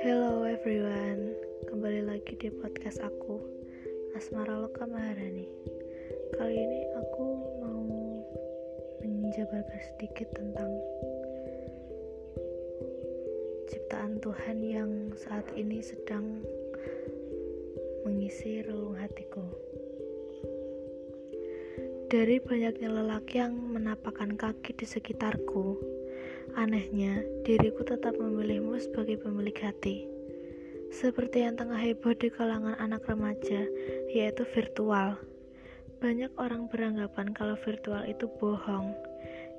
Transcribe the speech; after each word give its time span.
Hello 0.00 0.48
everyone, 0.48 1.36
kembali 1.68 2.08
lagi 2.08 2.40
di 2.40 2.48
podcast 2.48 3.04
aku 3.04 3.36
Asmara 4.16 4.64
Loka 4.64 4.88
Maharani. 4.88 5.44
Kali 6.40 6.56
ini 6.56 6.88
aku 6.96 7.26
mau 7.60 7.84
menjabarkan 9.04 9.80
sedikit 9.92 10.32
tentang 10.32 10.72
Ciptaan 13.68 14.24
Tuhan 14.24 14.56
yang 14.64 15.12
saat 15.20 15.44
ini 15.52 15.84
sedang 15.84 16.40
mengisi 18.08 18.64
relung 18.64 18.96
hatiku 18.96 19.41
Dari 22.12 22.44
banyaknya 22.44 22.92
lelaki 22.92 23.40
yang 23.40 23.56
menapakkan 23.56 24.36
kaki 24.36 24.76
di 24.76 24.84
sekitarku 24.84 25.80
Anehnya, 26.60 27.24
diriku 27.48 27.88
tetap 27.88 28.20
memilihmu 28.20 28.76
sebagai 28.76 29.16
pemilik 29.24 29.56
hati. 29.56 30.04
Seperti 30.92 31.40
yang 31.48 31.56
tengah 31.56 31.80
heboh 31.80 32.12
di 32.12 32.28
kalangan 32.28 32.76
anak 32.76 33.08
remaja, 33.08 33.64
yaitu 34.12 34.44
virtual. 34.52 35.16
Banyak 36.04 36.36
orang 36.36 36.68
beranggapan 36.68 37.32
kalau 37.32 37.56
virtual 37.64 38.04
itu 38.04 38.28
bohong. 38.36 38.92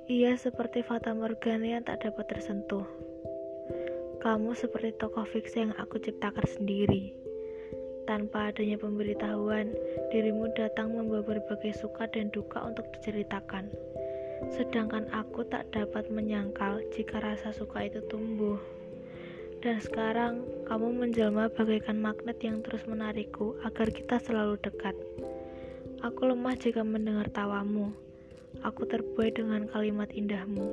Ia 0.06 0.38
seperti 0.38 0.86
fata 0.86 1.10
morgana 1.10 1.66
yang 1.66 1.82
tak 1.82 2.06
dapat 2.06 2.38
tersentuh. 2.38 2.86
Kamu 4.22 4.54
seperti 4.54 4.94
tokoh 4.94 5.26
fiksi 5.26 5.66
yang 5.66 5.74
aku 5.74 5.98
ciptakan 5.98 6.46
sendiri. 6.46 7.23
Tanpa 8.04 8.52
adanya 8.52 8.76
pemberitahuan, 8.76 9.72
dirimu 10.12 10.52
datang 10.52 10.92
membawa 10.92 11.24
berbagai 11.24 11.72
suka 11.80 12.04
dan 12.12 12.28
duka 12.30 12.60
untuk 12.60 12.84
diceritakan 12.96 13.72
sedangkan 14.52 15.08
aku 15.14 15.46
tak 15.48 15.70
dapat 15.72 16.10
menyangkal 16.12 16.82
jika 16.92 17.22
rasa 17.22 17.54
suka 17.54 17.88
itu 17.88 18.02
tumbuh. 18.10 18.60
Dan 19.64 19.80
sekarang 19.80 20.44
kamu 20.68 20.92
menjelma 20.92 21.48
bagaikan 21.56 21.96
magnet 21.96 22.36
yang 22.44 22.60
terus 22.60 22.84
menarikku 22.84 23.56
agar 23.64 23.88
kita 23.88 24.20
selalu 24.20 24.60
dekat. 24.60 24.92
Aku 26.04 26.28
lemah 26.28 26.52
jika 26.60 26.84
mendengar 26.84 27.32
tawamu. 27.32 27.88
Aku 28.60 28.84
terbuai 28.84 29.32
dengan 29.32 29.64
kalimat 29.72 30.12
indahmu. 30.12 30.68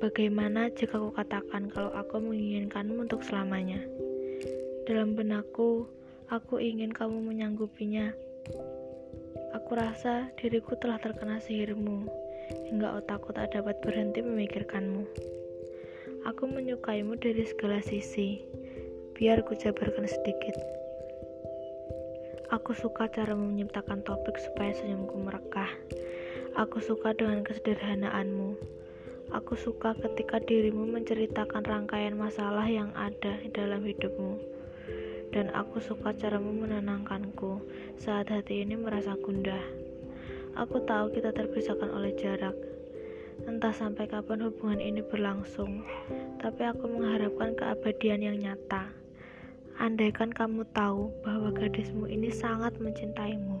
Bagaimana 0.00 0.72
jika 0.72 0.96
aku 0.96 1.12
katakan 1.12 1.68
kalau 1.68 1.92
aku 1.92 2.16
menginginkanmu 2.16 3.04
untuk 3.04 3.20
selamanya? 3.20 3.84
Dalam 4.90 5.14
benakku, 5.14 5.86
aku 6.34 6.58
ingin 6.58 6.90
kamu 6.90 7.22
menyanggupinya 7.22 8.10
Aku 9.54 9.78
rasa 9.78 10.34
diriku 10.34 10.74
telah 10.82 10.98
terkena 10.98 11.38
sihirmu, 11.38 12.10
hingga 12.66 12.98
otakku 12.98 13.30
tak 13.30 13.54
dapat 13.54 13.78
berhenti 13.86 14.18
memikirkanmu. 14.18 15.06
Aku 16.26 16.42
menyukaimu 16.50 17.22
dari 17.22 17.46
segala 17.46 17.78
sisi, 17.86 18.42
biar 19.14 19.46
ku 19.46 19.54
jabarkan 19.54 20.10
sedikit. 20.10 20.58
Aku 22.50 22.74
suka 22.74 23.06
cara 23.14 23.38
menyiptakan 23.38 24.02
topik 24.02 24.42
supaya 24.42 24.74
senyumku 24.74 25.22
merekah. 25.22 25.70
Aku 26.58 26.82
suka 26.82 27.14
dengan 27.14 27.46
kesederhanaanmu. 27.46 28.58
Aku 29.38 29.54
suka 29.54 29.94
ketika 30.02 30.42
dirimu 30.42 30.82
menceritakan 30.90 31.62
rangkaian 31.62 32.18
masalah 32.18 32.66
yang 32.66 32.90
ada 32.98 33.38
dalam 33.54 33.86
hidupmu 33.86 34.58
dan 35.30 35.50
aku 35.54 35.78
suka 35.78 36.10
caramu 36.14 36.50
menenangkanku 36.50 37.62
saat 37.94 38.30
hati 38.30 38.66
ini 38.66 38.74
merasa 38.74 39.14
gundah. 39.18 39.62
Aku 40.58 40.82
tahu 40.82 41.14
kita 41.14 41.30
terpisahkan 41.30 41.90
oleh 41.90 42.10
jarak. 42.18 42.54
Entah 43.46 43.72
sampai 43.72 44.04
kapan 44.10 44.44
hubungan 44.44 44.82
ini 44.82 45.00
berlangsung, 45.00 45.86
tapi 46.42 46.66
aku 46.66 46.90
mengharapkan 46.90 47.56
keabadian 47.56 48.20
yang 48.20 48.36
nyata. 48.36 48.90
Andaikan 49.80 50.28
kamu 50.28 50.68
tahu 50.76 51.08
bahwa 51.24 51.48
gadismu 51.56 52.04
ini 52.04 52.28
sangat 52.28 52.76
mencintaimu. 52.76 53.56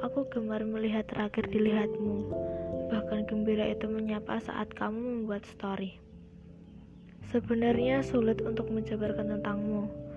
Aku 0.00 0.24
gemar 0.30 0.64
melihat 0.64 1.04
terakhir 1.10 1.50
dilihatmu, 1.52 2.32
bahkan 2.88 3.26
gembira 3.28 3.68
itu 3.68 3.90
menyapa 3.90 4.40
saat 4.40 4.72
kamu 4.72 4.96
membuat 4.96 5.44
story. 5.44 6.00
Sebenarnya 7.28 8.00
sulit 8.00 8.40
untuk 8.40 8.72
menjabarkan 8.72 9.36
tentangmu, 9.36 10.07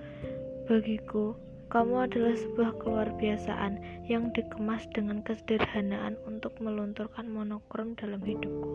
Bagiku, 0.69 1.33
kamu 1.71 2.05
adalah 2.05 2.35
sebuah 2.37 2.71
keluar 2.83 3.07
biasaan 3.17 3.79
yang 4.05 4.29
dikemas 4.35 4.85
dengan 4.91 5.23
kesederhanaan 5.25 6.19
untuk 6.27 6.53
melunturkan 6.59 7.25
monokrom 7.31 7.97
dalam 7.97 8.19
hidupku. 8.21 8.71